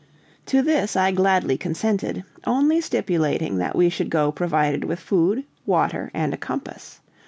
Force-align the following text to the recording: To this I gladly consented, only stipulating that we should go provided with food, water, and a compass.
To 0.47 0.63
this 0.63 0.95
I 0.95 1.11
gladly 1.11 1.59
consented, 1.59 2.23
only 2.47 2.81
stipulating 2.81 3.59
that 3.59 3.75
we 3.75 3.87
should 3.89 4.09
go 4.09 4.31
provided 4.31 4.83
with 4.83 4.99
food, 4.99 5.43
water, 5.67 6.09
and 6.11 6.33
a 6.33 6.37
compass. 6.37 7.01